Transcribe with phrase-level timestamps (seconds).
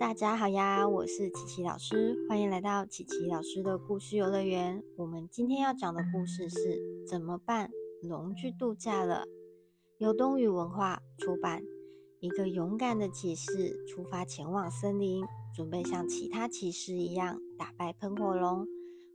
[0.00, 4.82] 大家好呀，我是琪琪老师，欢迎来到琪琪老师的故事游乐园。
[4.96, 6.56] 我们今天要讲的故事是
[7.06, 7.70] 怎么办？
[8.02, 9.24] 龙去度假了。
[9.98, 11.62] 由东宇文化出版。
[12.18, 15.22] 一个勇敢的骑士出发前往森林，
[15.54, 18.66] 准备像其他骑士一样打败喷火龙，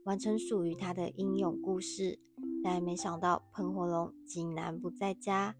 [0.04, 2.20] 完成属于他的英勇故事。
[2.64, 5.56] 但没想到喷火龙竟然不在家。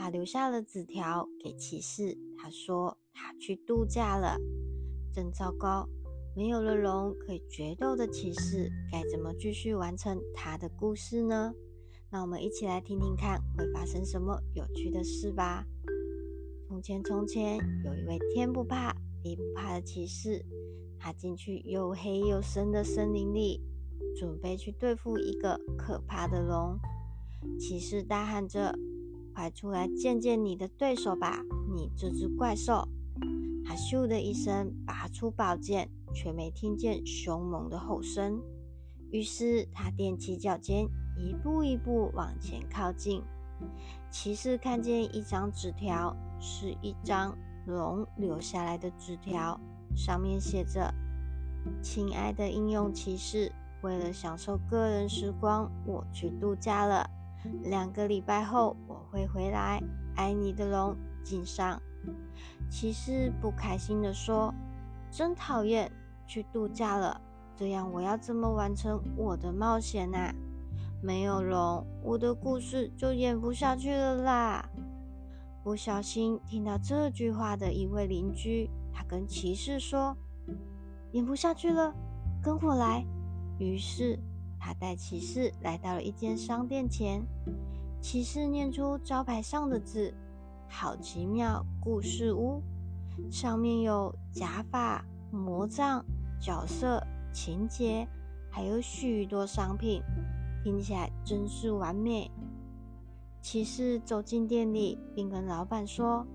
[0.00, 4.38] 他留下了纸条给骑士，他说他去度假了。
[5.12, 5.86] 真糟糕，
[6.34, 11.52] 没有了龙可以决斗的骑士，该怎么继续完成他的故事呢？
[12.10, 15.66] 那我们一起来听听看会发生什么有趣的事吧。
[16.66, 20.42] 从前，从前有一位天不怕地不怕的骑士，
[20.98, 23.60] 他进去又黑又深的森林里，
[24.16, 26.78] 准备去对付一个可怕的龙。
[27.58, 28.74] 骑士大喊着。
[29.40, 31.42] 快出来见见你的对手吧！
[31.74, 32.86] 你这只怪兽！
[33.64, 38.38] 他咻的一声拔出宝剑，却没听见凶猛的吼声。
[39.10, 40.84] 于是他踮起脚尖，
[41.16, 43.22] 一步一步往前靠近。
[44.10, 47.34] 骑士看见一张纸条，是一张
[47.66, 49.58] 龙留下来的纸条，
[49.96, 50.92] 上面写着
[51.80, 57.08] ：“亲爱的英勇骑士，为了享受个人时光，我去度假了。”
[57.62, 59.82] 两个礼拜后我会回来，
[60.16, 61.80] 爱你的龙敬上。
[62.68, 64.54] 骑士不开心地说
[65.10, 65.90] ：“真讨厌，
[66.26, 67.20] 去度假了，
[67.56, 70.34] 这样我要怎么完成我的冒险啊？
[71.02, 74.68] 没有龙，我的故事就演不下去了啦！”
[75.64, 80.16] 不小心听到这句话的一位邻居，他跟骑士说
[81.12, 81.94] ：“演不下去了，
[82.42, 83.04] 跟我来。”
[83.58, 84.18] 于是。
[84.62, 87.22] 他带骑士来到了一间商店前，
[88.02, 90.12] 骑士念出招牌上的字
[90.68, 92.62] ：“好奇妙故事屋”，
[93.32, 95.02] 上面有假发、
[95.32, 96.04] 魔杖、
[96.38, 97.02] 角色、
[97.32, 98.06] 情节，
[98.50, 100.02] 还有许多商品，
[100.62, 102.30] 听起来真是完美。
[103.40, 106.26] 骑士走进店里，并跟老板说：“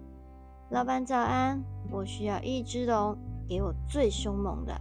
[0.72, 1.62] 老板早安，
[1.92, 3.16] 我需要一只龙，
[3.48, 4.76] 给我最凶猛的。”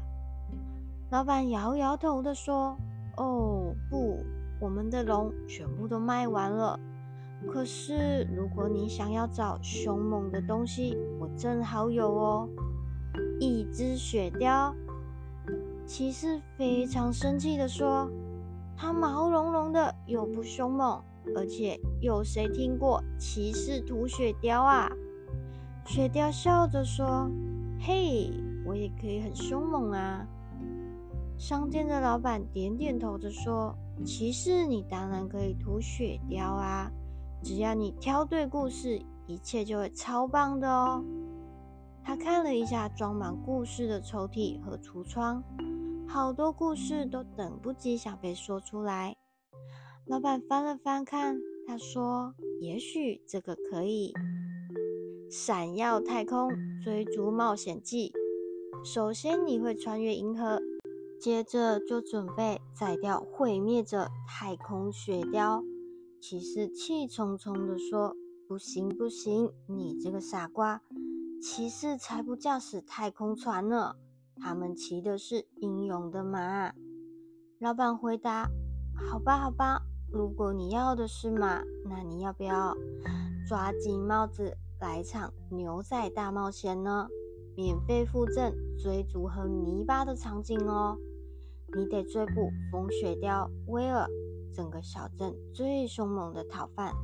[1.12, 2.74] 老板摇摇头的说。
[3.16, 4.24] 哦不，
[4.60, 6.78] 我们的龙全部都卖完了。
[7.46, 12.48] 可是，如果你想要找凶猛的东西，我正好有哦，
[13.38, 14.72] 一只雪貂。
[15.86, 18.08] 骑士非常生气的说
[18.74, 21.02] ：“它毛茸茸的，又不凶猛，
[21.36, 24.90] 而且有谁听过骑士涂雪貂啊？”
[25.84, 27.30] 雪貂笑着说
[27.78, 28.32] ：“嘿，
[28.64, 30.26] 我也可以很凶猛啊。”
[31.36, 36.90] 商店的老板点点头着说：“骑士，你当然可以涂雪貂啊，
[37.42, 41.04] 只要你挑对故事，一切就会超棒的哦。”
[42.02, 45.42] 他看了一下装满故事的抽屉和橱窗，
[46.06, 49.16] 好多故事都等不及想被说出来。
[50.06, 54.12] 老板翻了翻看，他说：“也许这个可以，
[55.34, 56.50] 《闪耀太空
[56.82, 58.12] 追逐冒险记》。
[58.84, 60.60] 首先，你会穿越银河。”
[61.24, 65.64] 接着就准备宰掉毁灭者太空雪雕。
[66.20, 68.14] 骑士气冲冲地说
[68.46, 70.82] ：“不行不行，你这个傻瓜！
[71.40, 73.94] 骑士才不驾驶太空船呢，
[74.36, 76.74] 他们骑的是英勇的马。”
[77.58, 78.50] 老板回答
[78.94, 79.80] ：“好吧好吧，
[80.12, 82.76] 如果你要的是马，那你要不要
[83.48, 87.08] 抓紧帽子来场牛仔大冒险呢？
[87.56, 90.98] 免费附赠追逐和泥巴的场景哦。”
[91.76, 94.06] 你得追捕风雪雕威尔，
[94.52, 96.94] 整个小镇最凶猛的逃犯。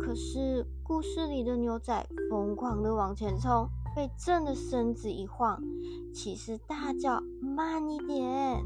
[0.00, 5.62] 可是故事里的牛仔疯狂地往前冲，被震得身子一晃，
[6.14, 8.64] 骑士大叫：“慢一点！”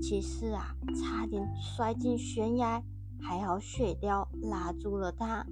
[0.00, 2.82] 骑士啊，差点摔进悬崖，
[3.20, 5.46] 还好雪雕拉住了他。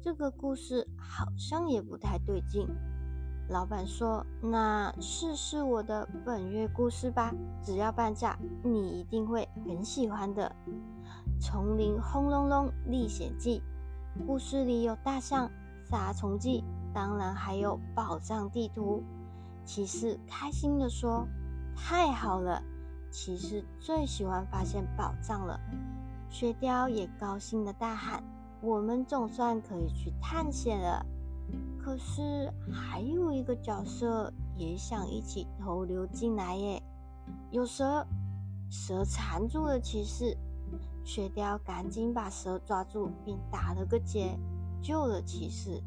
[0.00, 2.66] 这个故事好像也不太对劲。
[3.52, 10.50] 老板说：“那试试我的本月故事吧，只要半价，你一定会很喜欢的。
[11.40, 13.62] 《丛林轰隆隆历险记》
[14.26, 15.50] 故事里有大象、
[15.84, 16.64] 杀虫剂，
[16.94, 19.02] 当然还有宝藏地图。”
[19.66, 21.28] 骑士开心地说
[21.76, 22.62] ：“太好了，
[23.10, 25.60] 骑士最喜欢发现宝藏了。”
[26.30, 28.24] 雪貂也高兴地大喊
[28.62, 31.04] ：“我们总算可以去探险了。”
[31.84, 36.80] 可是还有一个角色也想一起偷溜进来耶，
[37.50, 38.06] 有蛇，
[38.70, 40.36] 蛇缠住了骑士，
[41.04, 44.38] 雪雕赶紧把蛇抓住并打了个结，
[44.80, 45.82] 救了骑士。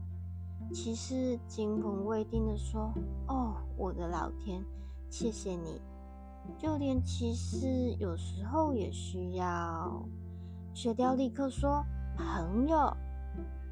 [0.73, 2.91] 骑士惊魂未定的说
[3.29, 4.61] ：“哦，我的老天，
[5.09, 5.79] 谢谢你！
[6.57, 10.03] 就连骑士有时候也需要。”
[10.73, 11.81] 雪貂立刻说
[12.17, 12.91] ：“朋友。”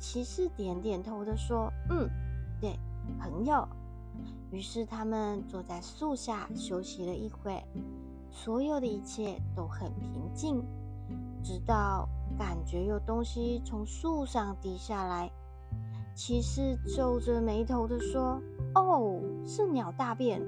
[0.03, 2.09] 骑士点点头的说：“嗯，
[2.59, 2.77] 对，
[3.21, 3.65] 朋友。”
[4.51, 7.63] 于是他们坐在树下休息了一会，
[8.29, 10.61] 所有的一切都很平静，
[11.41, 12.05] 直到
[12.37, 15.31] 感觉有东西从树上滴下来。
[16.13, 18.41] 骑士皱着眉头的说
[18.75, 20.41] ：“哦，是鸟大便。”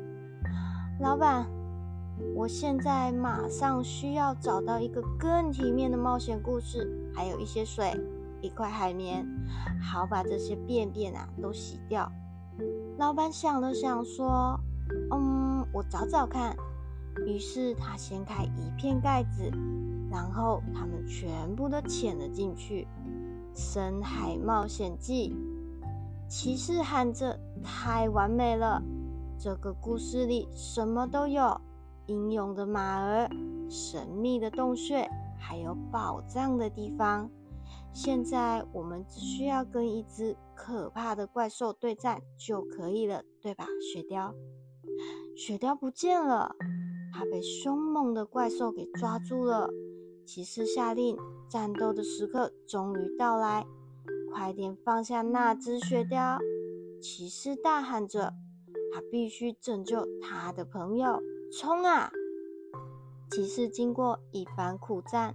[1.00, 1.48] 老板，
[2.36, 7.98] 我现在马上需要找到一个更体面的冒险故事，还有一些水，
[8.42, 9.26] 一块海绵，
[9.82, 12.12] 好把这些便便啊都洗掉。
[12.98, 14.60] 老板想了想说
[15.12, 16.56] ：“嗯，我找找看。”
[17.26, 19.50] 于是他掀开一片盖子，
[20.12, 22.88] 然后他们全部都潜了进去。
[23.54, 25.36] 深海冒险记。
[26.28, 28.82] 骑士喊着：“太完美了！
[29.38, 31.62] 这个故事里什么都有：
[32.08, 33.30] 英勇的马儿、
[33.70, 37.30] 神秘的洞穴，还有宝藏的地方。
[37.96, 44.34] 现在我们只需要跟一只可怕的怪兽对战就可以了，对吧，雪貂？”
[45.34, 46.54] 雪貂不见了，
[47.14, 49.70] 它被凶猛的怪兽给抓住了。
[50.26, 51.18] 骑士下令：
[51.50, 53.66] 战斗的时刻终于到来。
[54.34, 56.38] 快点放下那只雪貂！
[57.02, 58.34] 骑士大喊着
[58.94, 61.22] ：“他必须拯救他的朋友！
[61.50, 62.12] 冲啊！”
[63.32, 65.34] 骑士经过一番苦战，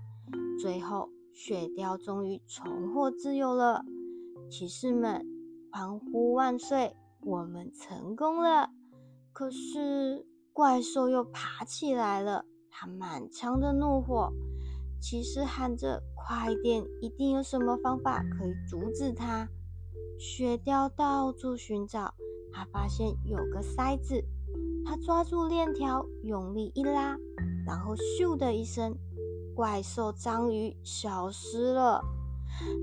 [0.61, 3.85] 最后雪貂终于重获自由了。
[4.51, 5.25] 骑士们
[5.71, 6.97] 欢呼万岁！
[7.23, 8.71] 我们成功了！
[9.33, 14.33] 可是怪兽又爬起来了，它满腔的怒火。
[15.01, 16.85] 骑士喊着：“快点！
[17.01, 19.49] 一定有什么方法可以阻止它。”
[20.19, 22.15] 雪貂到处寻找，
[22.53, 24.23] 他发现有个塞子，
[24.85, 27.17] 他抓住链条，用力一拉，
[27.67, 28.95] 然后咻的一声，
[29.55, 32.01] 怪兽章鱼消失了。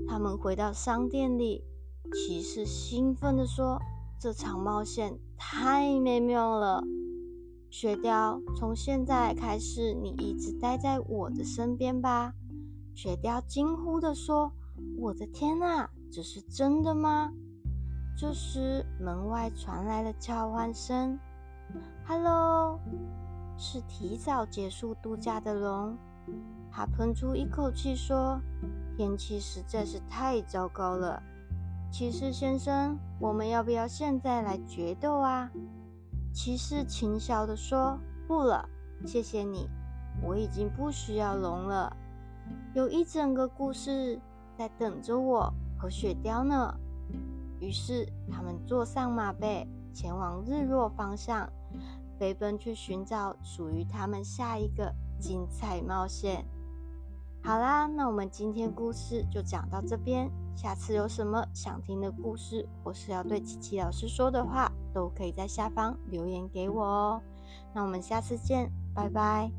[0.08, 1.64] 他们回到商店里，
[2.12, 3.78] 骑士兴奋地说
[4.20, 6.82] ：“这场冒险太美妙了！”
[7.70, 12.32] 雪貂，从现在开始，你一直待在我的身边吧。”
[12.94, 14.52] 雪貂惊呼地说。
[14.96, 17.32] “我的天哪，这是真的吗？”
[18.16, 21.18] 这时，门外传来了叫唤声。
[22.06, 22.78] “Hello！”
[23.58, 25.98] 是提早结束度假的龙。
[26.70, 28.40] 他喷出一口气说
[28.96, 31.22] ：“天气实在是太糟糕了，
[31.90, 35.50] 骑士先生，我们要不要现在来决斗啊？”
[36.32, 37.98] 骑士轻笑地说
[38.28, 38.68] ：“不了，
[39.04, 39.68] 谢谢你，
[40.22, 41.96] 我已经不需要龙了。
[42.74, 44.20] 有一整个故事
[44.56, 46.74] 在等着我和雪貂呢。”
[47.60, 51.50] 于是他们坐上马背，前往日落方向，
[52.16, 56.44] 飞奔去寻找属于他们下一个精彩冒险。
[57.42, 60.30] 好啦，那我们今天故事就讲到这边。
[60.56, 67.22] 下次有什么想听的故事，或是要对琪琪老师说的话，都可以在下方留言给我哦。
[67.72, 69.52] 那我们下次见，拜拜。